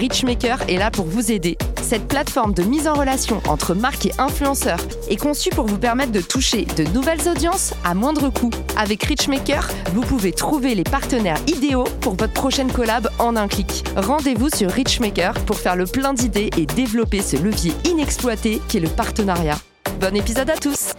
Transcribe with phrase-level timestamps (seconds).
[0.00, 1.58] Richmaker est là pour vous aider.
[1.82, 6.10] Cette plateforme de mise en relation entre marques et influenceurs est conçue pour vous permettre
[6.10, 8.48] de toucher de nouvelles audiences à moindre coût.
[8.78, 13.84] Avec Richmaker, vous pouvez trouver les partenaires idéaux pour votre prochaine collab en un clic.
[13.94, 18.88] Rendez-vous sur Richmaker pour faire le plein d'idées et développer ce levier inexploité qu'est le
[18.88, 19.58] partenariat.
[20.00, 20.94] Bon épisode à tous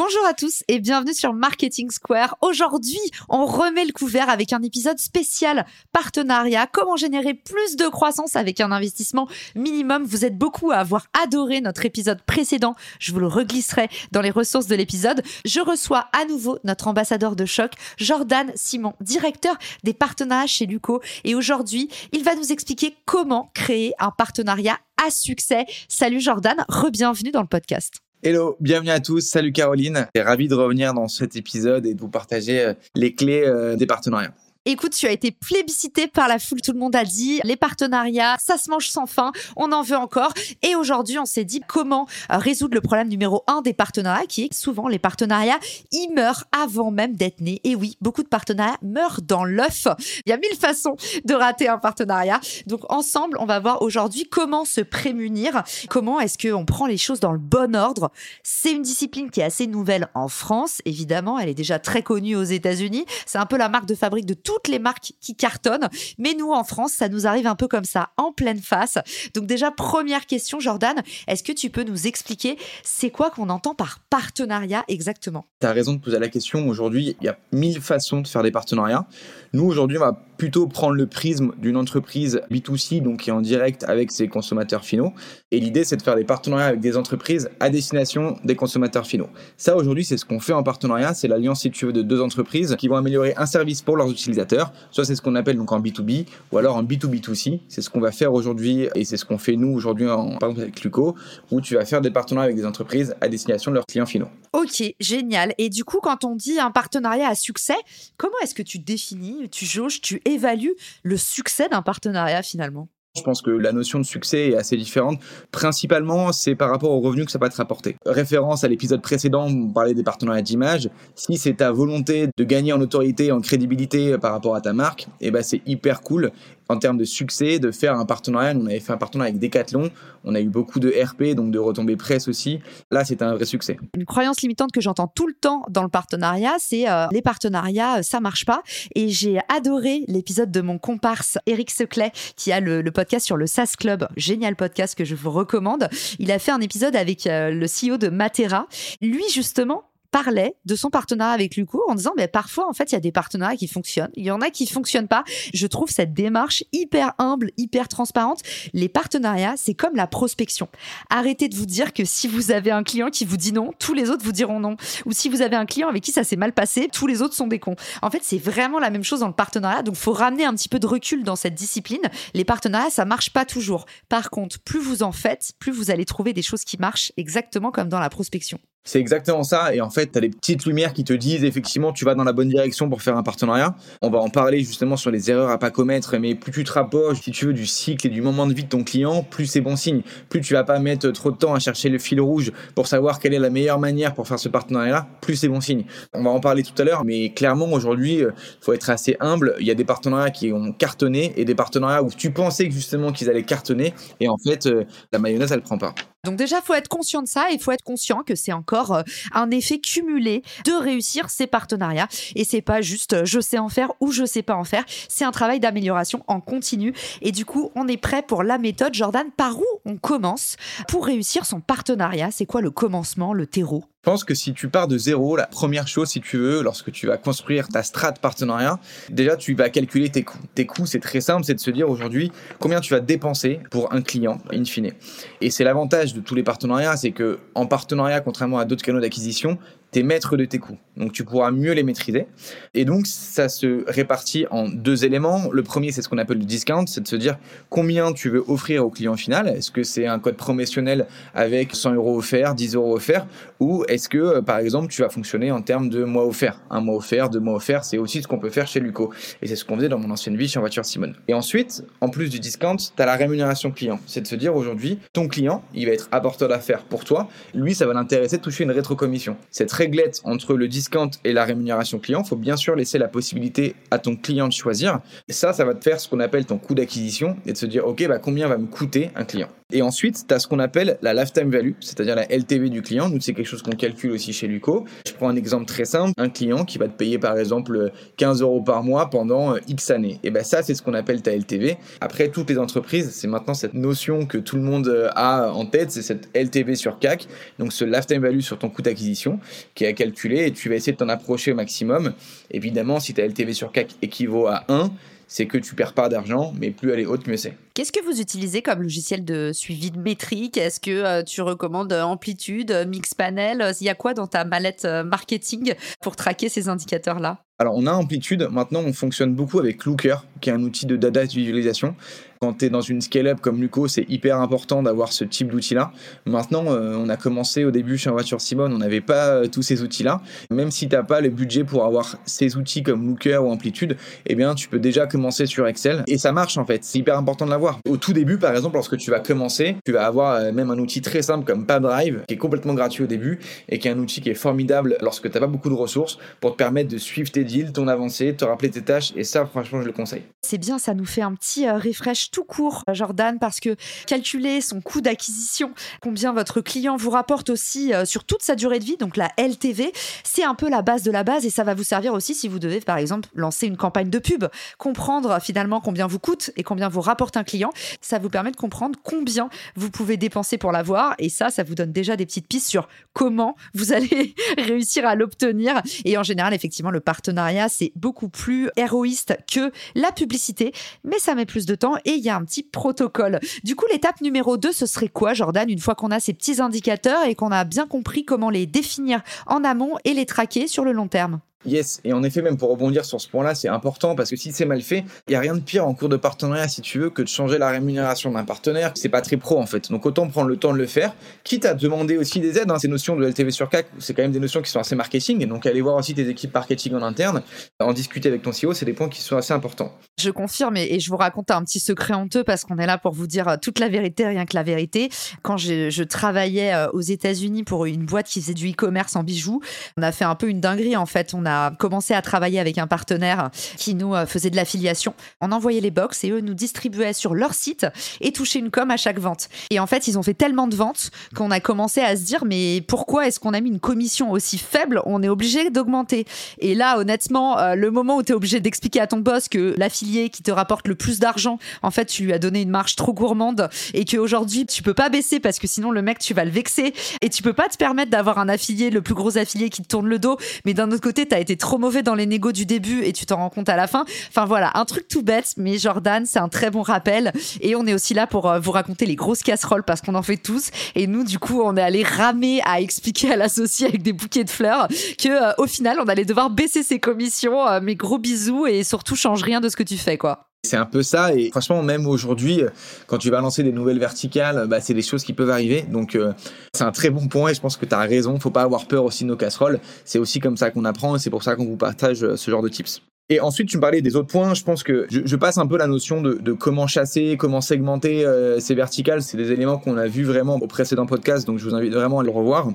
[0.00, 2.36] Bonjour à tous et bienvenue sur Marketing Square.
[2.40, 6.68] Aujourd'hui, on remet le couvert avec un épisode spécial partenariat.
[6.72, 10.04] Comment générer plus de croissance avec un investissement minimum?
[10.04, 12.76] Vous êtes beaucoup à avoir adoré notre épisode précédent.
[13.00, 15.20] Je vous le reglisserai dans les ressources de l'épisode.
[15.44, 21.02] Je reçois à nouveau notre ambassadeur de choc, Jordan Simon, directeur des partenariats chez Luco.
[21.24, 25.66] Et aujourd'hui, il va nous expliquer comment créer un partenariat à succès.
[25.88, 27.94] Salut Jordan, re-bienvenue dans le podcast.
[28.24, 29.20] Hello, bienvenue à tous.
[29.20, 30.08] Salut Caroline.
[30.16, 33.86] Ravi de revenir dans cet épisode et de vous partager euh, les clés euh, des
[33.86, 34.34] partenariats.
[34.70, 38.36] Écoute, tu as été plébiscité par la foule, tout le monde a dit, les partenariats,
[38.38, 40.34] ça se mange sans fin, on en veut encore.
[40.60, 44.44] Et aujourd'hui, on s'est dit comment euh, résoudre le problème numéro un des partenariats, qui
[44.44, 45.58] est souvent les partenariats,
[45.90, 47.62] ils meurent avant même d'être nés.
[47.64, 49.86] Et oui, beaucoup de partenariats meurent dans l'œuf.
[50.26, 52.38] Il y a mille façons de rater un partenariat.
[52.66, 57.20] Donc ensemble, on va voir aujourd'hui comment se prémunir, comment est-ce qu'on prend les choses
[57.20, 58.10] dans le bon ordre?
[58.42, 62.36] C'est une discipline qui est assez nouvelle en France, évidemment, elle est déjà très connue
[62.36, 63.06] aux États-Unis.
[63.24, 65.88] C'est un peu la marque de fabrique de tout toutes les marques qui cartonnent.
[66.18, 68.98] Mais nous, en France, ça nous arrive un peu comme ça, en pleine face.
[69.34, 70.96] Donc déjà, première question, Jordan,
[71.28, 75.46] est-ce que tu peux nous expliquer c'est quoi qu'on entend par partenariat exactement?
[75.60, 76.68] Tu as raison de poser la question.
[76.68, 79.06] Aujourd'hui, il y a mille façons de faire des partenariats.
[79.52, 83.40] Nous, aujourd'hui, on va plutôt prendre le prisme d'une entreprise B2C, donc qui est en
[83.40, 85.12] direct avec ses consommateurs finaux.
[85.50, 89.28] Et l'idée, c'est de faire des partenariats avec des entreprises à destination des consommateurs finaux.
[89.56, 91.12] Ça, aujourd'hui, c'est ce qu'on fait en partenariat.
[91.12, 94.10] C'est l'alliance, si tu veux, de deux entreprises qui vont améliorer un service pour leurs
[94.10, 94.72] utilisateurs.
[94.92, 97.60] Soit c'est ce qu'on appelle donc en B2B, ou alors en B2B2C.
[97.68, 100.50] C'est ce qu'on va faire aujourd'hui, et c'est ce qu'on fait nous aujourd'hui, en, par
[100.50, 101.16] exemple avec Luco,
[101.50, 104.28] où tu vas faire des partenariats avec des entreprises à destination de leurs clients finaux.
[104.52, 105.52] Ok, génial.
[105.58, 107.76] Et du coup, quand on dit un partenariat à succès,
[108.16, 113.22] comment est-ce que tu définis, tu jauges, tu évalues le succès d'un partenariat finalement je
[113.22, 115.20] pense que la notion de succès est assez différente.
[115.50, 117.96] Principalement, c'est par rapport aux revenus que ça va te rapporter.
[118.06, 120.88] Référence à l'épisode précédent, on parlait des partenariats d'image.
[121.16, 125.08] Si c'est ta volonté de gagner en autorité, en crédibilité par rapport à ta marque,
[125.20, 126.30] eh ben c'est hyper cool
[126.68, 128.54] en termes de succès, de faire un partenariat.
[128.56, 129.90] on avait fait un partenariat avec Decathlon.
[130.24, 132.60] On a eu beaucoup de RP, donc de retombées presse aussi.
[132.90, 133.78] Là, c'est un vrai succès.
[133.96, 137.98] Une croyance limitante que j'entends tout le temps dans le partenariat, c'est euh, les partenariats,
[137.98, 138.62] euh, ça marche pas.
[138.94, 143.46] Et j'ai adoré l'épisode de mon comparse Eric Seclet, qui a le, podcast sur le
[143.46, 144.08] SaaS Club.
[144.16, 145.88] Génial podcast que je vous recommande.
[146.18, 148.66] Il a fait un épisode avec euh, le CEO de Matera.
[149.00, 152.94] Lui, justement, parlait de son partenariat avec Luco en disant mais parfois en fait il
[152.94, 155.24] y a des partenariats qui fonctionnent, il y en a qui fonctionnent pas.
[155.52, 158.40] Je trouve cette démarche hyper humble, hyper transparente.
[158.72, 160.68] Les partenariats, c'est comme la prospection.
[161.10, 163.94] Arrêtez de vous dire que si vous avez un client qui vous dit non, tous
[163.94, 164.76] les autres vous diront non
[165.06, 167.34] ou si vous avez un client avec qui ça s'est mal passé, tous les autres
[167.34, 167.76] sont des cons.
[168.02, 170.68] En fait, c'est vraiment la même chose dans le partenariat, donc faut ramener un petit
[170.68, 172.02] peu de recul dans cette discipline.
[172.34, 173.86] Les partenariats, ça marche pas toujours.
[174.08, 177.70] Par contre, plus vous en faites, plus vous allez trouver des choses qui marchent exactement
[177.70, 178.58] comme dans la prospection.
[178.84, 179.74] C'est exactement ça.
[179.74, 182.24] Et en fait, tu as des petites lumières qui te disent effectivement tu vas dans
[182.24, 183.74] la bonne direction pour faire un partenariat.
[184.00, 186.16] On va en parler justement sur les erreurs à pas commettre.
[186.16, 188.64] Mais plus tu te rapproches, si tu veux, du cycle et du moment de vie
[188.64, 190.00] de ton client, plus c'est bon signe.
[190.30, 193.20] Plus tu vas pas mettre trop de temps à chercher le fil rouge pour savoir
[193.20, 195.84] quelle est la meilleure manière pour faire ce partenariat-là, plus c'est bon signe.
[196.14, 197.04] On va en parler tout à l'heure.
[197.04, 198.30] Mais clairement, aujourd'hui, euh,
[198.62, 199.54] faut être assez humble.
[199.60, 203.12] Il y a des partenariats qui ont cartonné et des partenariats où tu pensais justement
[203.12, 203.92] qu'ils allaient cartonner.
[204.20, 205.94] Et en fait, euh, la mayonnaise, elle prend pas.
[206.24, 209.02] Donc déjà, faut être conscient de ça et faut être conscient que c'est encore euh,
[209.32, 212.08] un effet cumulé de réussir ces partenariats.
[212.34, 214.84] Et c'est pas juste euh, je sais en faire ou je sais pas en faire.
[215.08, 216.92] C'est un travail d'amélioration en continu.
[217.22, 218.94] Et du coup, on est prêt pour la méthode.
[218.94, 220.56] Jordan, par où on commence
[220.86, 223.84] pour réussir son partenariat C'est quoi le commencement, le terreau?
[224.04, 226.92] Je pense que si tu pars de zéro, la première chose, si tu veux, lorsque
[226.92, 228.78] tu vas construire ta strat partenariat,
[229.10, 230.38] déjà tu vas calculer tes coûts.
[230.54, 233.92] Tes coûts, c'est très simple, c'est de se dire aujourd'hui combien tu vas dépenser pour
[233.92, 234.92] un client, in fine.
[235.40, 239.00] Et c'est l'avantage de tous les partenariats, c'est que en partenariat, contrairement à d'autres canaux
[239.00, 239.58] d'acquisition,
[239.92, 240.78] tu es maître de tes coûts.
[240.96, 242.26] Donc tu pourras mieux les maîtriser.
[242.74, 245.50] Et donc ça se répartit en deux éléments.
[245.52, 247.38] Le premier, c'est ce qu'on appelle le discount, c'est de se dire
[247.70, 249.48] combien tu veux offrir au client final.
[249.48, 253.26] Est-ce que c'est un code promotionnel avec 100 euros offerts, 10 euros offerts,
[253.60, 256.60] ou est-ce que euh, par exemple tu vas fonctionner en termes de mois offerts?
[256.70, 259.12] Un mois offert, deux mois offerts, c'est aussi ce qu'on peut faire chez Luco.
[259.40, 261.14] Et c'est ce qu'on faisait dans mon ancienne vie chez Voiture Simone.
[261.28, 264.00] Et ensuite, en plus du discount, tu as la rémunération client.
[264.06, 267.28] C'est de se dire aujourd'hui, ton client, il va être apporteur d'affaires pour toi.
[267.54, 269.36] Lui, ça va l'intéresser de toucher une rétrocommission.
[269.50, 273.74] Cette réglette entre le discount et la rémunération client, faut bien sûr laisser la possibilité
[273.90, 275.00] à ton client de choisir.
[275.28, 277.66] Et ça, ça va te faire ce qu'on appelle ton coût d'acquisition et de se
[277.66, 279.48] dire, OK, bah, combien va me coûter un client?
[279.70, 283.10] Et ensuite, tu as ce qu'on appelle la lifetime value, c'est-à-dire la LTV du client.
[283.10, 284.86] Nous, c'est quelque chose qu'on calcule aussi chez Luco.
[285.06, 286.14] Je prends un exemple très simple.
[286.16, 289.90] Un client qui va te payer, par exemple, 15 euros par mois pendant euh, X
[289.90, 290.20] années.
[290.22, 291.76] Et ben ça, c'est ce qu'on appelle ta LTV.
[292.00, 295.66] Après, toutes les entreprises, c'est maintenant cette notion que tout le monde euh, a en
[295.66, 297.28] tête, c'est cette LTV sur CAC.
[297.58, 299.38] Donc, ce lifetime value sur ton coût d'acquisition
[299.74, 302.14] qui est à calculer et tu vas essayer de t'en approcher au maximum.
[302.50, 304.90] Évidemment, si ta LTV sur CAC équivaut à 1,
[305.28, 307.54] c'est que tu perds pas d'argent, mais plus elle est haute, mieux c'est.
[307.74, 311.92] Qu'est-ce que vous utilisez comme logiciel de suivi de métrique Est-ce que euh, tu recommandes
[311.92, 313.72] euh, Amplitude, euh, Mixpanel?
[313.80, 317.44] Il y a quoi dans ta mallette marketing pour traquer ces indicateurs-là?
[317.60, 318.48] Alors, on a Amplitude.
[318.50, 321.94] Maintenant, on fonctionne beaucoup avec Looker, qui est un outil de data visualisation.
[322.40, 325.90] Quand tu es dans une scale-up comme Luco, c'est hyper important d'avoir ce type d'outil-là.
[326.24, 329.62] Maintenant, euh, on a commencé au début chez Voiture Simone, on n'avait pas euh, tous
[329.62, 330.20] ces outils-là.
[330.50, 333.96] Même si tu n'as pas le budget pour avoir ces outils comme Looker ou Amplitude,
[334.26, 336.04] eh bien, tu peux déjà commencer sur Excel.
[336.06, 336.84] Et ça marche en fait.
[336.84, 337.80] C'est hyper important de l'avoir.
[337.88, 340.78] Au tout début, par exemple, lorsque tu vas commencer, tu vas avoir euh, même un
[340.78, 343.98] outil très simple comme PubDrive, qui est complètement gratuit au début et qui est un
[343.98, 346.98] outil qui est formidable lorsque tu n'as pas beaucoup de ressources pour te permettre de
[346.98, 349.12] suivre tes deals, ton avancée, te rappeler tes tâches.
[349.16, 350.22] Et ça, franchement, je le conseille.
[350.42, 353.76] C'est bien, ça nous fait un petit refresh tout court, Jordan, parce que
[354.06, 358.78] calculer son coût d'acquisition, combien votre client vous rapporte aussi euh, sur toute sa durée
[358.78, 359.92] de vie, donc la LTV,
[360.24, 362.48] c'est un peu la base de la base et ça va vous servir aussi si
[362.48, 364.44] vous devez, par exemple, lancer une campagne de pub,
[364.78, 367.70] comprendre finalement combien vous coûte et combien vous rapporte un client.
[368.00, 371.74] Ça vous permet de comprendre combien vous pouvez dépenser pour l'avoir et ça, ça vous
[371.74, 375.82] donne déjà des petites pistes sur comment vous allez réussir à l'obtenir.
[376.04, 380.72] Et en général, effectivement, le partenariat, c'est beaucoup plus héroïste que la publicité,
[381.04, 383.40] mais ça met plus de temps et il y a un petit protocole.
[383.64, 386.60] Du coup, l'étape numéro 2, ce serait quoi, Jordan, une fois qu'on a ces petits
[386.60, 390.84] indicateurs et qu'on a bien compris comment les définir en amont et les traquer sur
[390.84, 391.40] le long terme?
[391.64, 394.52] Yes, et en effet, même pour rebondir sur ce point-là, c'est important parce que si
[394.52, 397.00] c'est mal fait, il n'y a rien de pire en cours de partenariat, si tu
[397.00, 398.92] veux, que de changer la rémunération d'un partenaire.
[398.94, 399.90] C'est pas très pro en fait.
[399.90, 402.70] Donc autant prendre le temps de le faire, quitte à demander aussi des aides.
[402.70, 402.78] Hein.
[402.78, 405.42] Ces notions de LTV sur CAC, c'est quand même des notions qui sont assez marketing.
[405.42, 407.42] Et donc aller voir aussi tes équipes marketing en interne,
[407.80, 409.92] en discuter avec ton CEO, c'est des points qui sont assez importants.
[410.20, 413.12] Je confirme et je vous raconte un petit secret honteux parce qu'on est là pour
[413.12, 415.10] vous dire euh, toute la vérité, rien que la vérité.
[415.42, 419.60] Quand je, travaillais euh, aux États-Unis pour une boîte qui faisait du e-commerce en bijoux,
[419.96, 421.34] on a fait un peu une dinguerie en fait.
[421.78, 425.14] Commencé à travailler avec un partenaire qui nous euh, faisait de l'affiliation.
[425.40, 427.86] On envoyait les box et eux nous distribuaient sur leur site
[428.20, 429.48] et touchaient une com à chaque vente.
[429.70, 432.44] Et en fait, ils ont fait tellement de ventes qu'on a commencé à se dire
[432.44, 435.02] mais pourquoi est-ce qu'on a mis une commission aussi faible?
[435.06, 436.26] On est obligé d'augmenter.
[436.58, 439.74] Et là, honnêtement, euh, le moment où tu es obligé d'expliquer à ton boss que
[439.76, 442.96] l'affilié qui te rapporte le plus d'argent, en fait, tu lui as donné une marge
[442.96, 446.44] trop gourmande et qu'aujourd'hui, tu peux pas baisser parce que sinon le mec, tu vas
[446.44, 449.70] le vexer et tu peux pas te permettre d'avoir un affilié, le plus gros affilié
[449.70, 450.38] qui te tourne le dos.
[450.64, 453.12] Mais d'un autre côté, tu as été trop mauvais dans les négos du début et
[453.12, 454.04] tu t'en rends compte à la fin.
[454.28, 457.32] Enfin voilà, un truc tout bête, mais Jordan, c'est un très bon rappel.
[457.60, 460.22] Et on est aussi là pour euh, vous raconter les grosses casseroles parce qu'on en
[460.22, 460.70] fait tous.
[460.94, 464.44] Et nous, du coup, on est allé ramer à expliquer à l'associé avec des bouquets
[464.44, 467.66] de fleurs que euh, au final, on allait devoir baisser ses commissions.
[467.66, 470.48] Euh, mais gros bisous et surtout change rien de ce que tu fais, quoi.
[470.64, 472.62] C'est un peu ça, et franchement, même aujourd'hui,
[473.06, 475.82] quand tu vas lancer des nouvelles verticales, bah, c'est des choses qui peuvent arriver.
[475.82, 476.32] Donc, euh,
[476.74, 478.38] c'est un très bon point, et je pense que tu as raison.
[478.40, 479.78] Faut pas avoir peur aussi de nos casseroles.
[480.04, 482.50] C'est aussi comme ça qu'on apprend, et c'est pour ça qu'on vous partage euh, ce
[482.50, 483.02] genre de tips.
[483.30, 484.54] Et ensuite, tu me parlais des autres points.
[484.54, 488.58] Je pense que je, passe un peu la notion de, comment chasser, comment segmenter euh,
[488.58, 489.22] ces verticales.
[489.22, 492.20] C'est des éléments qu'on a vus vraiment au précédent podcast, donc je vous invite vraiment
[492.20, 492.68] à le revoir.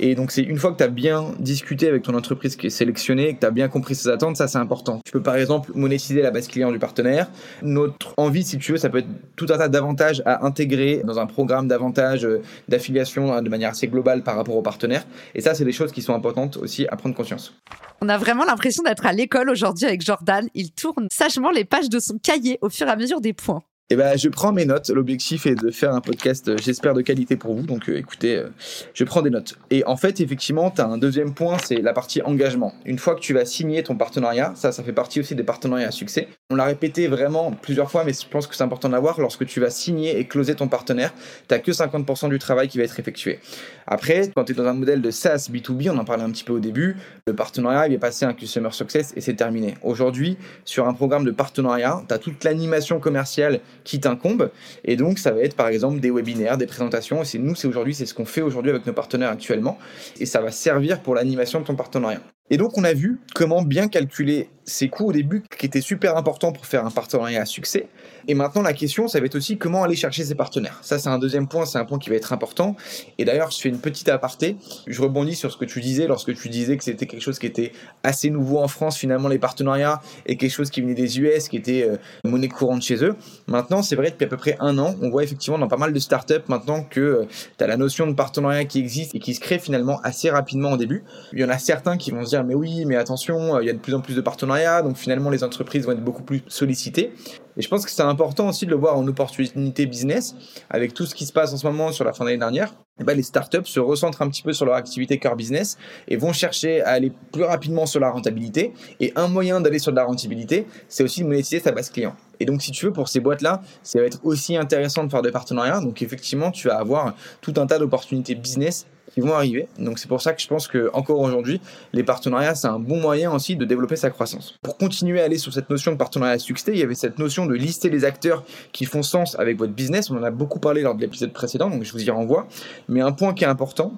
[0.00, 2.70] Et donc, c'est une fois que tu as bien discuté avec ton entreprise qui est
[2.70, 5.00] sélectionnée, que tu as bien compris ses attentes, ça c'est important.
[5.04, 7.30] Tu peux par exemple monétiser la base client du partenaire.
[7.62, 11.18] Notre envie, si tu veux, ça peut être tout un tas d'avantages à intégrer dans
[11.18, 15.06] un programme d'avantages euh, d'affiliation hein, de manière assez globale par rapport au partenaire.
[15.34, 17.54] Et ça, c'est des choses qui sont importantes aussi à prendre conscience.
[18.00, 20.48] On a vraiment l'impression d'être à l'école aujourd'hui avec Jordan.
[20.54, 23.62] Il tourne sagement les pages de son cahier au fur et à mesure des points.
[23.90, 24.88] Eh ben, je prends mes notes.
[24.88, 27.66] L'objectif est de faire un podcast, euh, j'espère, de qualité pour vous.
[27.66, 28.48] Donc, euh, écoutez, euh,
[28.94, 29.58] je prends des notes.
[29.70, 32.72] Et en fait, effectivement, tu as un deuxième point, c'est la partie engagement.
[32.86, 35.88] Une fois que tu vas signer ton partenariat, ça, ça fait partie aussi des partenariats
[35.88, 36.28] à succès.
[36.48, 39.20] On l'a répété vraiment plusieurs fois, mais je pense que c'est important d'avoir.
[39.20, 41.12] Lorsque tu vas signer et closer ton partenaire,
[41.46, 43.38] tu que 50% du travail qui va être effectué.
[43.86, 46.44] Après, quand tu es dans un modèle de SaaS B2B, on en parlait un petit
[46.44, 49.74] peu au début, le partenariat, il est passé un Customer Success et c'est terminé.
[49.82, 54.50] Aujourd'hui, sur un programme de partenariat, tu as toute l'animation commerciale qui t'incombe.
[54.84, 57.22] Et donc, ça va être par exemple des webinaires, des présentations.
[57.22, 59.78] Et c'est nous, c'est aujourd'hui, c'est ce qu'on fait aujourd'hui avec nos partenaires actuellement.
[60.18, 62.33] Et ça va servir pour l'animation de ton partenariat.
[62.50, 66.16] Et donc, on a vu comment bien calculer ces coûts au début, qui étaient super
[66.16, 67.88] importants pour faire un partenariat à succès.
[68.28, 70.78] Et maintenant, la question, ça va être aussi comment aller chercher ses partenaires.
[70.82, 72.74] Ça, c'est un deuxième point, c'est un point qui va être important.
[73.18, 74.56] Et d'ailleurs, je fais une petite aparté.
[74.86, 77.46] Je rebondis sur ce que tu disais lorsque tu disais que c'était quelque chose qui
[77.46, 77.72] était
[78.02, 81.56] assez nouveau en France, finalement, les partenariats, et quelque chose qui venait des US, qui
[81.56, 83.16] était euh, monnaie courante chez eux.
[83.46, 85.92] Maintenant, c'est vrai, depuis à peu près un an, on voit effectivement dans pas mal
[85.92, 87.24] de startups maintenant que euh,
[87.58, 90.72] tu as la notion de partenariat qui existe et qui se crée finalement assez rapidement
[90.72, 91.04] au début.
[91.32, 93.70] Il y en a certains qui vont se mais oui, mais attention, euh, il y
[93.70, 96.42] a de plus en plus de partenariats, donc finalement, les entreprises vont être beaucoup plus
[96.48, 97.12] sollicitées.
[97.56, 100.34] Et je pense que c'est important aussi de le voir en opportunité business,
[100.70, 102.74] avec tout ce qui se passe en ce moment sur la fin d'année dernière.
[103.00, 106.16] Eh ben, les startups se recentrent un petit peu sur leur activité core business et
[106.16, 108.72] vont chercher à aller plus rapidement sur la rentabilité.
[109.00, 112.14] Et un moyen d'aller sur de la rentabilité, c'est aussi de monétiser sa base client.
[112.40, 115.22] Et donc, si tu veux, pour ces boîtes-là, ça va être aussi intéressant de faire
[115.22, 115.80] des partenariats.
[115.80, 119.68] Donc, effectivement, tu vas avoir tout un tas d'opportunités business qui vont arriver.
[119.78, 121.60] Donc c'est pour ça que je pense que encore aujourd'hui,
[121.92, 124.58] les partenariats, c'est un bon moyen aussi de développer sa croissance.
[124.60, 127.46] Pour continuer à aller sur cette notion de partenariat succès, il y avait cette notion
[127.46, 128.42] de lister les acteurs
[128.72, 130.10] qui font sens avec votre business.
[130.10, 132.48] On en a beaucoup parlé lors de l'épisode précédent, donc je vous y renvoie.
[132.88, 133.92] Mais un point qui est important,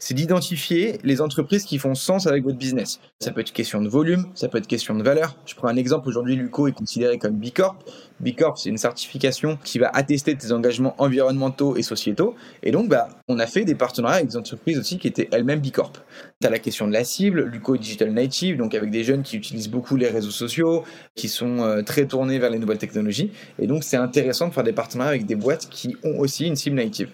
[0.00, 3.00] c'est d'identifier les entreprises qui font sens avec votre business.
[3.20, 5.36] Ça peut être question de volume, ça peut être question de valeur.
[5.44, 7.76] Je prends un exemple, aujourd'hui Luco est considéré comme B Corp.
[8.18, 12.34] B Corp, c'est une certification qui va attester tes engagements environnementaux et sociétaux.
[12.62, 15.60] Et donc, bah, on a fait des partenariats avec des entreprises aussi qui étaient elles-mêmes
[15.60, 15.98] B Corp.
[16.40, 19.36] Tu as la question de la cible, Luco Digital Native, donc avec des jeunes qui
[19.36, 20.82] utilisent beaucoup les réseaux sociaux,
[21.14, 23.32] qui sont euh, très tournés vers les nouvelles technologies.
[23.58, 26.56] Et donc, c'est intéressant de faire des partenariats avec des boîtes qui ont aussi une
[26.56, 27.10] cible native.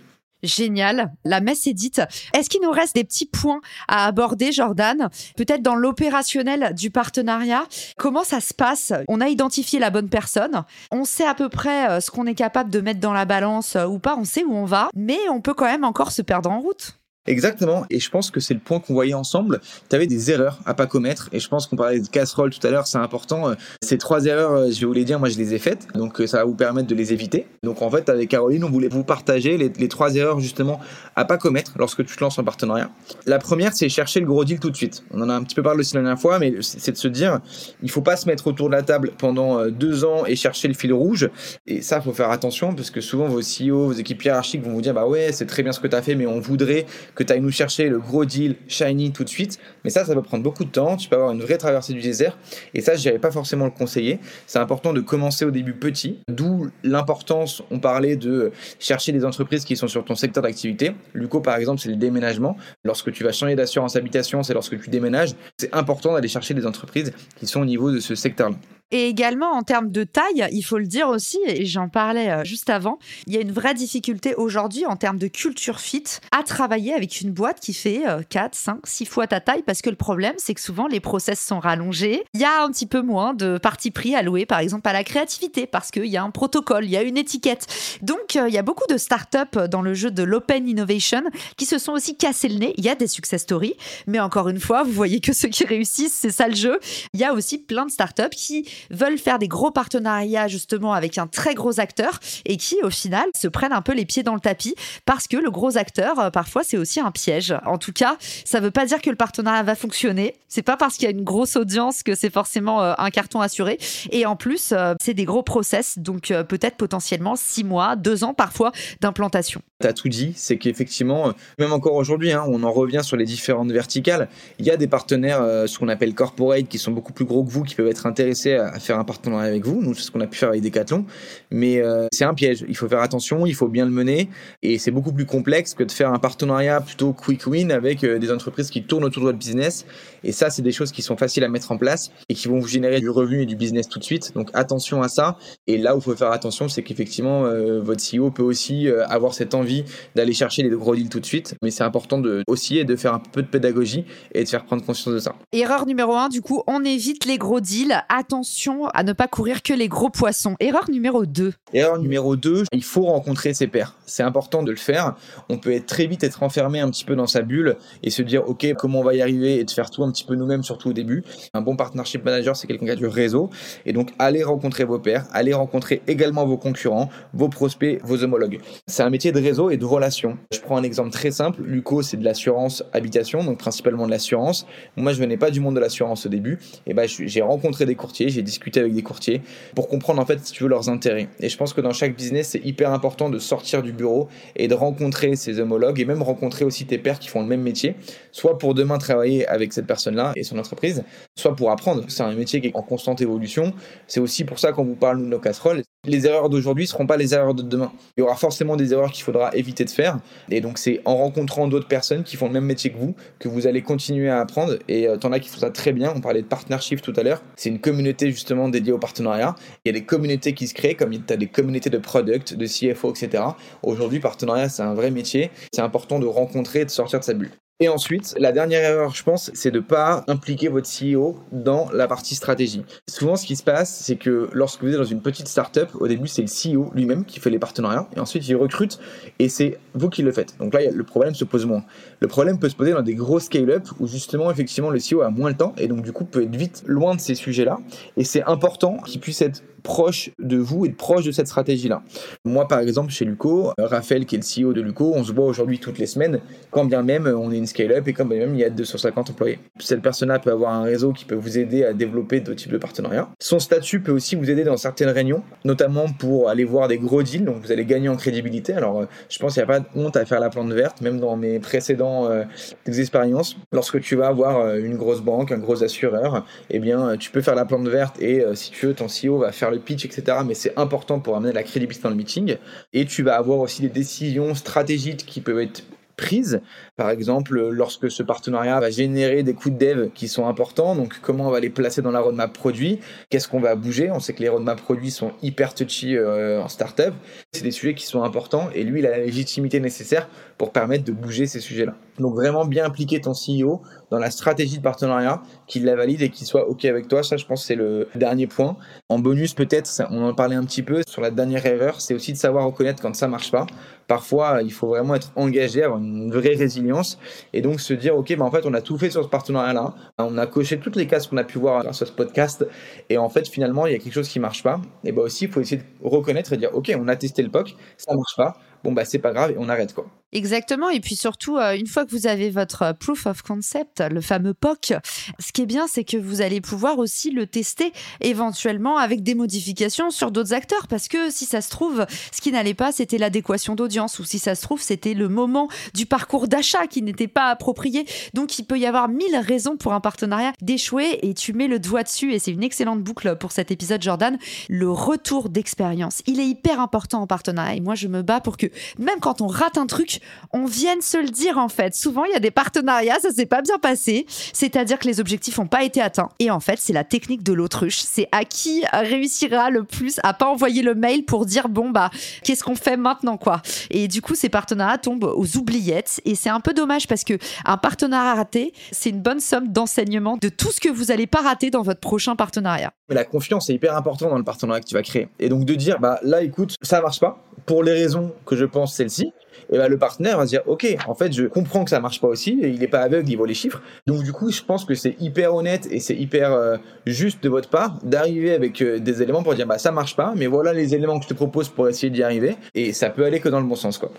[0.46, 1.12] Génial.
[1.24, 2.00] La messe est dite.
[2.32, 5.08] Est-ce qu'il nous reste des petits points à aborder, Jordan?
[5.36, 7.64] Peut-être dans l'opérationnel du partenariat.
[7.96, 8.92] Comment ça se passe?
[9.08, 10.64] On a identifié la bonne personne.
[10.90, 13.76] On sait à peu près euh, ce qu'on est capable de mettre dans la balance
[13.76, 14.16] euh, ou pas.
[14.16, 14.88] On sait où on va.
[14.94, 16.98] Mais on peut quand même encore se perdre en route.
[17.26, 19.60] Exactement, et je pense que c'est le point qu'on voyait ensemble.
[19.88, 22.64] Tu avais des erreurs à pas commettre, et je pense qu'on parlait de casserole tout
[22.66, 23.54] à l'heure, c'est important.
[23.82, 26.20] Ces trois erreurs, euh, je vais vous les dire, moi je les ai faites, donc
[26.20, 27.46] euh, ça va vous permettre de les éviter.
[27.62, 30.80] Donc en fait, avec Caroline, on voulait vous partager les, trois erreurs justement
[31.14, 32.90] à pas commettre lorsque tu te lances en partenariat.
[33.26, 35.04] La première, c'est chercher le gros deal tout de suite.
[35.12, 37.08] On en a un petit peu parlé aussi la dernière fois, mais c'est de se
[37.08, 37.40] dire,
[37.82, 40.68] il faut pas se mettre autour de la table pendant euh, deux ans et chercher
[40.68, 41.30] le fil rouge.
[41.66, 44.82] Et ça, faut faire attention, parce que souvent vos CEO, vos équipes hiérarchiques vont vous
[44.82, 46.86] dire, bah ouais, c'est très bien ce que tu as fait, mais on voudrait
[47.16, 49.58] que tu ailles nous chercher le gros deal shiny tout de suite.
[49.82, 50.96] Mais ça, ça va prendre beaucoup de temps.
[50.96, 52.38] Tu peux avoir une vraie traversée du désert.
[52.74, 54.20] Et ça, je pas forcément le conseiller.
[54.46, 56.20] C'est important de commencer au début petit.
[56.28, 60.92] D'où l'importance, on parlait de chercher des entreprises qui sont sur ton secteur d'activité.
[61.14, 62.56] Luco, par exemple, c'est le déménagement.
[62.84, 65.34] Lorsque tu vas changer d'assurance habitation, c'est lorsque tu déménages.
[65.58, 68.56] C'est important d'aller chercher des entreprises qui sont au niveau de ce secteur-là.
[68.92, 72.44] Et également en termes de taille, il faut le dire aussi, et j'en parlais euh,
[72.44, 76.44] juste avant, il y a une vraie difficulté aujourd'hui en termes de culture fit à
[76.44, 79.96] travailler avec une boîte qui fait 4, 5, 6 fois ta taille parce que le
[79.96, 82.24] problème c'est que souvent les process sont rallongés.
[82.34, 85.04] Il y a un petit peu moins de parti pris alloué par exemple à la
[85.04, 87.66] créativité parce qu'il y a un protocole, il y a une étiquette.
[88.02, 91.22] Donc euh, il y a beaucoup de startups dans le jeu de l'open innovation
[91.56, 92.74] qui se sont aussi cassés le nez.
[92.76, 95.64] Il y a des success stories, mais encore une fois, vous voyez que ceux qui
[95.64, 96.78] réussissent, c'est ça le jeu.
[97.14, 101.18] Il y a aussi plein de startups qui veulent faire des gros partenariats justement avec
[101.18, 104.34] un très gros acteur et qui au final se prennent un peu les pieds dans
[104.34, 107.54] le tapis parce que le gros acteur euh, parfois c'est aussi un piège.
[107.64, 110.34] En tout cas, ça veut pas dire que le partenariat va fonctionner.
[110.48, 113.40] C'est pas parce qu'il y a une grosse audience que c'est forcément euh, un carton
[113.40, 113.78] assuré.
[114.10, 118.34] Et en plus, euh, c'est des gros process, donc peut-être potentiellement six mois, deux ans
[118.34, 119.60] parfois d'implantation.
[119.80, 123.24] Tu as tout dit, c'est qu'effectivement, même encore aujourd'hui, hein, on en revient sur les
[123.24, 124.28] différentes verticales.
[124.58, 127.50] Il y a des partenaires, ce qu'on appelle corporate, qui sont beaucoup plus gros que
[127.50, 129.82] vous, qui peuvent être intéressés à, faire un partenariat avec vous.
[129.82, 131.04] Nous, c'est ce qu'on a pu faire avec Decathlon.
[131.50, 132.64] Mais euh, c'est un piège.
[132.68, 134.28] Il faut faire attention, il faut bien le mener.
[134.62, 138.18] Et c'est beaucoup plus complexe que de faire un partenariat plutôt quick win avec euh,
[138.18, 139.84] des entreprises qui tournent autour de votre business.
[140.24, 142.58] Et ça, c'est des choses qui sont faciles à mettre en place et qui vont
[142.58, 144.32] vous générer du revenu et du business tout de suite.
[144.34, 145.36] Donc attention à ça.
[145.66, 149.06] Et là où il faut faire attention, c'est qu'effectivement, euh, votre CEO peut aussi euh,
[149.08, 151.54] avoir cette envie d'aller chercher les gros deals tout de suite.
[151.62, 154.84] Mais c'est important de, aussi de faire un peu de pédagogie et de faire prendre
[154.84, 155.34] conscience de ça.
[155.52, 158.02] Erreur numéro un, du coup, on évite les gros deals.
[158.08, 160.54] Attention à ne pas courir que les gros poissons.
[160.60, 161.52] Erreur numéro 2.
[161.72, 163.96] Erreur numéro 2, il faut rencontrer ses pairs.
[164.06, 165.16] C'est important de le faire.
[165.48, 168.22] On peut être très vite être enfermé un petit peu dans sa bulle et se
[168.22, 170.62] dire, OK, comment on va y arriver et de faire tout un petit peu nous-mêmes,
[170.62, 171.24] surtout au début.
[171.54, 173.50] Un bon partnership manager, c'est quelqu'un qui a du réseau.
[173.84, 178.58] Et donc, allez rencontrer vos pairs, allez rencontrer également vos concurrents, vos prospects, vos homologues.
[178.86, 180.38] C'est un métier de réseau et de relation.
[180.52, 181.62] Je prends un exemple très simple.
[181.62, 184.66] Luco, c'est de l'assurance habitation, donc principalement de l'assurance.
[184.96, 186.58] Moi, je venais pas du monde de l'assurance au début.
[186.86, 189.42] Et ben, j'ai rencontré des courtiers, j'ai discuté avec des courtiers
[189.74, 191.28] pour comprendre en fait, si tu veux, leurs intérêts.
[191.40, 194.68] Et je pense que dans chaque business, c'est hyper important de sortir du bureau et
[194.68, 197.96] de rencontrer ses homologues et même rencontrer aussi tes pairs qui font le même métier,
[198.32, 201.04] soit pour demain travailler avec cette personne-là et son entreprise,
[201.36, 202.04] soit pour apprendre.
[202.08, 203.72] C'est un métier qui est en constante évolution.
[204.06, 205.82] C'est aussi pour ça qu'on vous parle de nos casseroles.
[206.06, 207.92] Les erreurs d'aujourd'hui ne seront pas les erreurs de demain.
[208.16, 210.18] Il y aura forcément des erreurs qu'il faudra éviter de faire.
[210.50, 213.48] Et donc, c'est en rencontrant d'autres personnes qui font le même métier que vous que
[213.48, 214.78] vous allez continuer à apprendre.
[214.88, 216.12] Et euh, t'en as qui font ça très bien.
[216.14, 217.42] On parlait de partnership tout à l'heure.
[217.56, 219.54] C'est une communauté justement dédiée au partenariat.
[219.84, 222.54] Il y a des communautés qui se créent, comme tu as des communautés de product,
[222.54, 223.42] de CFO, etc.
[223.82, 225.50] Aujourd'hui, partenariat, c'est un vrai métier.
[225.72, 227.50] C'est important de rencontrer et de sortir de sa bulle.
[227.78, 231.90] Et ensuite, la dernière erreur, je pense, c'est de ne pas impliquer votre CEO dans
[231.92, 232.82] la partie stratégie.
[233.06, 236.08] Souvent, ce qui se passe, c'est que lorsque vous êtes dans une petite startup, au
[236.08, 238.98] début, c'est le CEO lui-même qui fait les partenariats, et ensuite, il recrute,
[239.38, 240.56] et c'est vous qui le faites.
[240.58, 241.84] Donc là, le problème se pose moins.
[242.20, 245.28] Le problème peut se poser dans des gros scale-up où justement, effectivement, le CEO a
[245.28, 247.78] moins le temps, et donc du coup, peut être vite loin de ces sujets-là.
[248.16, 252.02] Et c'est important qu'il puisse être proche de vous et proche de cette stratégie-là.
[252.44, 255.32] Moi, par exemple, chez Luco, euh, Raphaël, qui est le CEO de Luco, on se
[255.32, 256.40] voit aujourd'hui toutes les semaines,
[256.72, 259.30] quand bien même on est une scale-up et quand bien même il y a 250
[259.30, 259.60] employés.
[259.78, 262.78] Cette personne-là peut avoir un réseau qui peut vous aider à développer d'autres types de
[262.78, 263.28] partenariats.
[263.38, 267.22] Son statut peut aussi vous aider dans certaines réunions, notamment pour aller voir des gros
[267.22, 268.72] deals, donc vous allez gagner en crédibilité.
[268.72, 271.00] Alors, euh, je pense qu'il n'y a pas de honte à faire la plante verte,
[271.00, 272.42] même dans mes précédents euh,
[272.88, 273.56] expériences.
[273.70, 277.54] Lorsque tu vas avoir une grosse banque, un gros assureur, eh bien, tu peux faire
[277.54, 280.38] la plante verte et si tu veux, ton CEO va faire le pitch, etc.
[280.46, 282.56] Mais c'est important pour amener la crédibilité dans le meeting.
[282.92, 285.82] Et tu vas avoir aussi des décisions stratégiques qui peuvent être
[286.16, 286.60] prises.
[286.96, 291.20] Par exemple, lorsque ce partenariat va générer des coûts de dev qui sont importants, donc
[291.20, 294.10] comment on va les placer dans la roadmap produit, qu'est-ce qu'on va bouger?
[294.10, 297.12] On sait que les roadmap produits sont hyper touchy euh, en startup.
[297.52, 300.28] C'est des sujets qui sont importants et lui, il a la légitimité nécessaire
[300.58, 301.94] pour permettre de bouger ces sujets-là.
[302.18, 306.30] Donc vraiment bien impliquer ton CEO dans la stratégie de partenariat, qu'il la valide et
[306.30, 307.22] qu'il soit OK avec toi.
[307.22, 308.76] Ça, je pense, c'est le dernier point.
[309.08, 312.32] En bonus, peut-être, on en parlait un petit peu sur la dernière erreur, c'est aussi
[312.32, 313.66] de savoir reconnaître quand ça marche pas.
[314.06, 317.18] Parfois, il faut vraiment être engagé, avoir une vraie résilience
[317.52, 319.94] et donc se dire, OK, bah, en fait, on a tout fait sur ce partenariat-là.
[320.18, 322.64] On a coché toutes les cases qu'on a pu voir grâce ce podcast.
[323.10, 324.80] Et en fait, finalement, il y a quelque chose qui marche pas.
[325.04, 327.50] Et bah aussi, il faut essayer de reconnaître et dire, OK, on a testé le
[327.50, 330.06] POC, ça marche pas bon bah c'est pas grave et on arrête quoi.
[330.32, 330.90] Exactement.
[330.90, 334.20] Et puis surtout euh, une fois que vous avez votre euh, proof of concept, le
[334.20, 334.94] fameux POC,
[335.38, 339.36] ce qui est bien c'est que vous allez pouvoir aussi le tester éventuellement avec des
[339.36, 340.88] modifications sur d'autres acteurs.
[340.88, 344.18] Parce que si ça se trouve ce qui n'allait pas c'était l'adéquation d'audience.
[344.18, 348.04] Ou si ça se trouve c'était le moment du parcours d'achat qui n'était pas approprié.
[348.34, 351.20] Donc il peut y avoir mille raisons pour un partenariat d'échouer.
[351.22, 352.32] Et tu mets le doigt dessus.
[352.32, 354.36] Et c'est une excellente boucle pour cet épisode Jordan,
[354.68, 356.22] le retour d'expérience.
[356.26, 357.76] Il est hyper important en partenariat.
[357.76, 358.66] Et moi je me bats pour que
[358.98, 360.20] même quand on rate un truc,
[360.52, 361.94] on vienne se le dire en fait.
[361.94, 365.58] Souvent, il y a des partenariats, ça s'est pas bien passé, c'est-à-dire que les objectifs
[365.58, 366.28] n'ont pas été atteints.
[366.38, 367.98] Et en fait, c'est la technique de l'autruche.
[367.98, 372.10] C'est à qui réussira le plus à pas envoyer le mail pour dire bon bah
[372.42, 373.62] qu'est-ce qu'on fait maintenant quoi.
[373.90, 377.38] Et du coup, ces partenariats tombent aux oubliettes et c'est un peu dommage parce que
[377.64, 381.40] un partenariat raté, c'est une bonne somme d'enseignement de tout ce que vous allez pas
[381.40, 382.92] rater dans votre prochain partenariat.
[383.08, 385.28] Mais la confiance est hyper importante dans le partenariat que tu vas créer.
[385.38, 388.64] Et donc de dire bah là écoute, ça marche pas pour les raisons que je
[388.64, 389.32] pense celle-ci,
[389.70, 392.28] et ben le partenaire va dire ok en fait je comprends que ça marche pas
[392.28, 394.94] aussi il n'est pas aveugle il voit les chiffres donc du coup je pense que
[394.94, 399.22] c'est hyper honnête et c'est hyper euh, juste de votre part d'arriver avec euh, des
[399.22, 401.68] éléments pour dire bah ça marche pas mais voilà les éléments que je te propose
[401.68, 404.12] pour essayer d'y arriver et ça peut aller que dans le bon sens quoi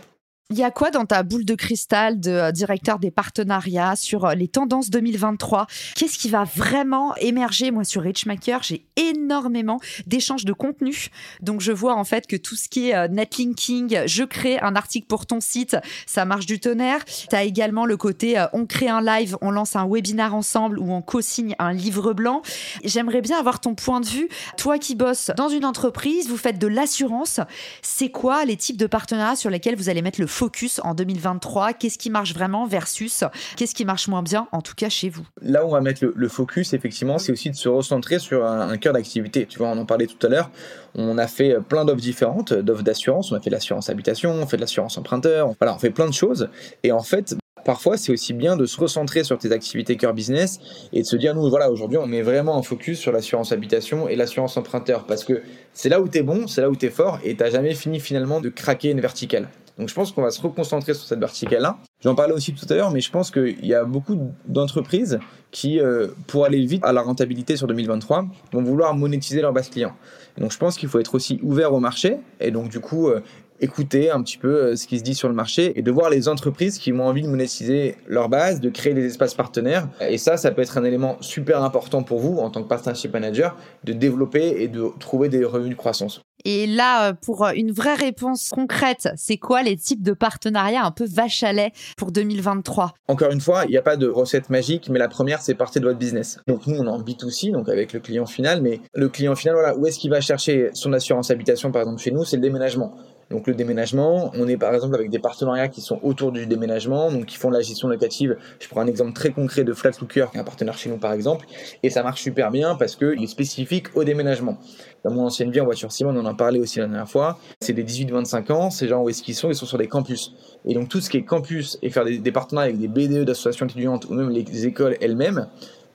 [0.50, 4.24] il y a quoi dans ta boule de cristal de euh, directeur des partenariats sur
[4.24, 7.70] euh, les tendances 2023 Qu'est-ce qui va vraiment émerger?
[7.70, 11.10] Moi, sur Richmaker, j'ai énormément d'échanges de contenu.
[11.42, 14.78] Donc, je vois en fait que tout ce qui est euh, netlinking, je crée un
[14.78, 17.04] article pour ton site, ça marche du tonnerre.
[17.04, 20.94] Tu as également le côté on crée un live, on lance un webinar ensemble ou
[20.94, 22.42] on co-signe un livre blanc.
[22.86, 24.30] J'aimerais bien avoir ton point de vue.
[24.56, 27.42] Toi qui bosses dans une entreprise, vous faites de l'assurance.
[27.82, 31.74] C'est quoi les types de partenariats sur lesquels vous allez mettre le focus en 2023
[31.74, 33.24] Qu'est-ce qui marche vraiment versus
[33.56, 35.26] qu'est-ce qui marche moins bien, en tout cas chez vous?
[35.42, 38.78] Là où on va mettre le, focus, effectivement, c'est aussi de se recentrer sur un,
[38.78, 39.48] cœur d'activité.
[39.48, 40.52] Tu vois, on en parlait tout à l'heure.
[40.94, 43.32] On a fait plein d'offres différentes, d'offres d'assurance.
[43.32, 45.50] On a fait de l'assurance habitation, on fait de l'assurance emprunteur.
[45.60, 46.50] Voilà, on fait plein de choses.
[46.84, 50.60] Et en fait, parfois, c'est aussi bien de se recentrer sur tes activités cœur business
[50.94, 54.08] et de se dire, nous, voilà, aujourd'hui, on met vraiment un focus sur l'assurance habitation
[54.08, 55.42] et l'assurance emprunteur parce que
[55.74, 57.74] c'est là où tu es bon, c'est là où tu es fort et tu jamais
[57.74, 59.48] fini finalement de craquer une verticale.
[59.78, 61.78] Donc je pense qu'on va se reconcentrer sur cette verticale-là.
[62.04, 65.20] J'en parlais aussi tout à l'heure, mais je pense qu'il y a beaucoup d'entreprises
[65.52, 69.70] qui, euh, pour aller vite à la rentabilité sur 2023, vont vouloir monétiser leur base
[69.70, 69.94] client.
[70.38, 73.22] Donc je pense qu'il faut être aussi ouvert au marché et donc du coup euh,
[73.60, 76.10] écouter un petit peu euh, ce qui se dit sur le marché et de voir
[76.10, 79.88] les entreprises qui ont envie de monétiser leur base, de créer des espaces partenaires.
[80.02, 83.14] Et ça, ça peut être un élément super important pour vous en tant que partnership
[83.14, 86.22] manager de développer et de trouver des revenus de croissance.
[86.46, 90.86] Et là, euh, pour euh, une vraie réponse concrète, c'est quoi les types de partenariats
[90.86, 94.08] un peu vache à lait pour 2023 Encore une fois, il n'y a pas de
[94.08, 96.40] recette magique, mais la première, c'est partir de votre business.
[96.48, 99.56] Donc nous, on est en B2C, donc avec le client final, mais le client final,
[99.56, 102.44] voilà, où est-ce qu'il va chercher son assurance habitation, par exemple, chez nous, c'est le
[102.44, 102.96] déménagement.
[103.30, 107.12] Donc le déménagement, on est par exemple avec des partenariats qui sont autour du déménagement,
[107.12, 108.38] donc qui font de la gestion locative.
[108.60, 111.14] Je prends un exemple très concret de Flatlooker, qui est un partenaire chez nous par
[111.14, 111.46] exemple,
[111.84, 114.58] et ça marche super bien parce qu'il est spécifique au déménagement.
[115.04, 117.38] Dans mon ancienne vie en voiture Simon, on en a parlé aussi la dernière fois,
[117.62, 119.50] c'est des 18-25 ans, ces gens où est-ce qu'ils sont?
[119.50, 120.34] Ils sont sur des campus.
[120.66, 123.26] Et donc tout ce qui est campus et faire des, des partenariats avec des BDE
[123.26, 125.48] d'associations étudiantes ou même les écoles elles-mêmes,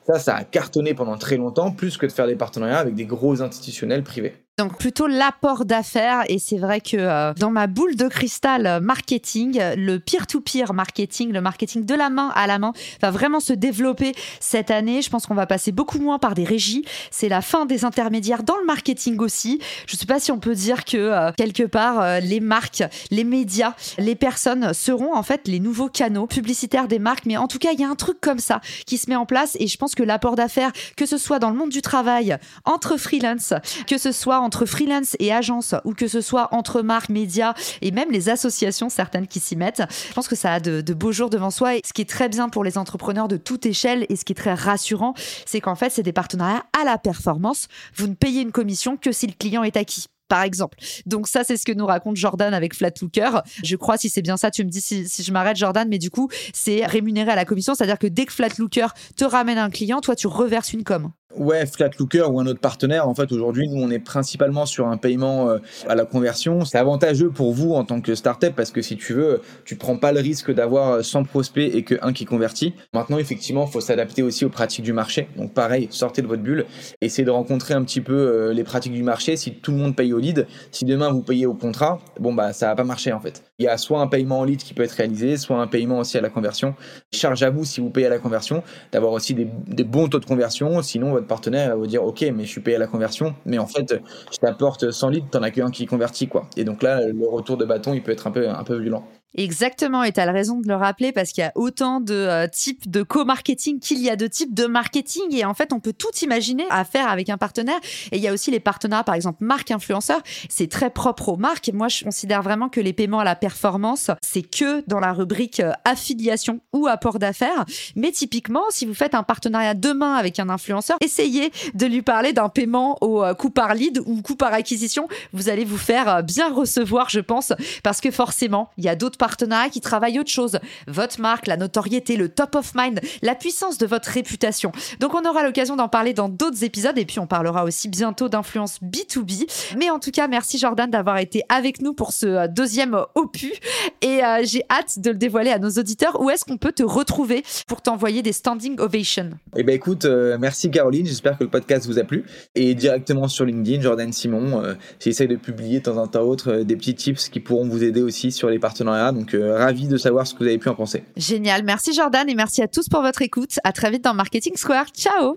[0.06, 3.06] ça, ça a cartonné pendant très longtemps, plus que de faire des partenariats avec des
[3.06, 4.34] gros institutionnels privés.
[4.58, 8.80] Donc plutôt l'apport d'affaires et c'est vrai que euh, dans ma boule de cristal euh,
[8.80, 13.54] marketing, le peer-to-peer marketing, le marketing de la main à la main va vraiment se
[13.54, 15.00] développer cette année.
[15.00, 16.84] Je pense qu'on va passer beaucoup moins par des régies.
[17.10, 19.58] C'est la fin des intermédiaires dans le marketing aussi.
[19.86, 23.24] Je ne sais pas si on peut dire que euh, quelque part les marques, les
[23.24, 27.24] médias, les personnes seront en fait les nouveaux canaux publicitaires des marques.
[27.24, 29.24] Mais en tout cas, il y a un truc comme ça qui se met en
[29.24, 32.36] place et je pense que l'apport d'affaires, que ce soit dans le monde du travail,
[32.66, 33.54] entre freelance,
[33.86, 37.90] que ce soit entre freelance et agence ou que ce soit entre marques, médias et
[37.90, 41.30] même les associations, certaines qui s'y mettent, je pense que ça a de, beaux jours
[41.30, 41.76] devant soi.
[41.76, 44.32] Et ce qui est très bien pour les entrepreneurs de toute échelle et ce qui
[44.32, 45.14] est très rassurant,
[45.46, 47.68] c'est qu'en fait, c'est des partenariats à la performance.
[47.96, 50.78] Vous ne payez une commission que si le client est acquis par exemple.
[51.04, 53.42] Donc ça, c'est ce que nous raconte Jordan avec Flatlooker.
[53.62, 55.98] Je crois, si c'est bien ça, tu me dis si, si je m'arrête, Jordan, mais
[55.98, 59.68] du coup, c'est rémunéré à la commission, c'est-à-dire que dès que Flatlooker te ramène un
[59.68, 61.12] client, toi, tu reverses une com.
[61.36, 63.08] Ouais, Flatlooker ou un autre partenaire.
[63.08, 66.66] En fait, aujourd'hui, nous, on est principalement sur un paiement euh, à la conversion.
[66.66, 69.96] C'est avantageux pour vous en tant que startup parce que si tu veux, tu prends
[69.96, 72.74] pas le risque d'avoir 100 prospects et que un qui convertit.
[72.92, 75.28] Maintenant, effectivement, il faut s'adapter aussi aux pratiques du marché.
[75.36, 76.66] Donc, pareil, sortez de votre bulle,
[77.00, 79.36] essayez de rencontrer un petit peu euh, les pratiques du marché.
[79.36, 82.52] Si tout le monde paye au lead, si demain vous payez au contrat, bon bah
[82.52, 83.42] ça va pas marcher en fait.
[83.58, 86.00] Il y a soit un paiement en lead qui peut être réalisé, soit un paiement
[86.00, 86.74] aussi à la conversion.
[87.12, 90.18] Charge à vous si vous payez à la conversion d'avoir aussi des, des bons taux
[90.18, 90.82] de conversion.
[90.82, 93.66] Sinon, partenaire va vous dire ok mais je suis payé à la conversion mais en
[93.66, 93.94] fait
[94.32, 96.48] je t'apporte 100 litres t'en as qu'un qui convertit quoi.
[96.56, 99.06] Et donc là le retour de bâton il peut être un peu un peu violent
[99.34, 102.46] Exactement, et tu as raison de le rappeler parce qu'il y a autant de euh,
[102.48, 105.94] types de co-marketing qu'il y a de types de marketing et en fait on peut
[105.94, 107.78] tout imaginer à faire avec un partenaire.
[108.10, 111.36] Et il y a aussi les partenariats par exemple marque influenceur, c'est très propre aux
[111.36, 111.70] marques.
[111.72, 115.60] Moi je considère vraiment que les paiements à la performance, c'est que dans la rubrique
[115.60, 117.64] euh, affiliation ou apport d'affaires,
[117.96, 122.34] mais typiquement si vous faites un partenariat demain avec un influenceur, essayez de lui parler
[122.34, 126.22] d'un paiement au euh, coût par lead ou coût par acquisition, vous allez vous faire
[126.22, 130.32] bien recevoir je pense parce que forcément, il y a d'autres partenariat qui travaille autre
[130.32, 130.58] chose.
[130.88, 134.72] Votre marque, la notoriété, le top of mind, la puissance de votre réputation.
[134.98, 138.28] Donc on aura l'occasion d'en parler dans d'autres épisodes et puis on parlera aussi bientôt
[138.28, 139.76] d'influence B2B.
[139.78, 143.52] Mais en tout cas, merci Jordan d'avoir été avec nous pour ce euh, deuxième opus
[144.00, 146.20] et euh, j'ai hâte de le dévoiler à nos auditeurs.
[146.20, 149.30] Où est-ce qu'on peut te retrouver pour t'envoyer des standing ovations?
[149.56, 152.24] Eh ben écoute, euh, merci Caroline, j'espère que le podcast vous a plu
[152.56, 156.74] et directement sur LinkedIn, Jordan Simon, j'essaie de publier de temps en temps autre des
[156.74, 160.26] petits tips qui pourront vous aider aussi sur les partenariats donc euh, ravi de savoir
[160.26, 161.04] ce que vous avez pu en penser.
[161.16, 163.58] Génial, merci Jordan et merci à tous pour votre écoute.
[163.64, 164.86] À très vite dans Marketing Square.
[164.96, 165.36] Ciao.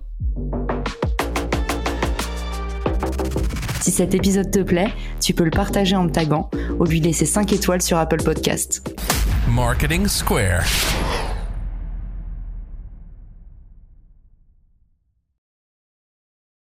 [3.81, 7.25] Si cet épisode te plaît, tu peux le partager en me taguant ou lui laisser
[7.25, 8.97] 5 étoiles sur Apple Podcast.
[9.47, 10.63] Marketing Square.